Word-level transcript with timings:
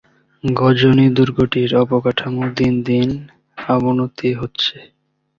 গজনী 0.43 1.07
দুর্গটির 1.15 1.71
অবকাঠামো 1.75 2.43
দিন 2.57 2.73
দিন 2.87 3.09
অবনতি 3.67 4.29
হচ্ছে। 4.33 4.75